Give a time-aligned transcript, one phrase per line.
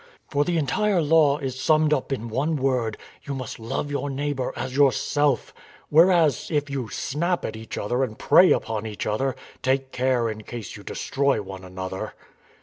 [0.31, 3.23] For the entire Law is" LONE ON THE LAND" 24*7 summed up in one word:*
[3.25, 5.53] You must love your neigh bour as yourself
[5.91, 10.41] '—whereas if you snap at each other and prey upon each other, take care in
[10.41, 12.15] case you destroy one another.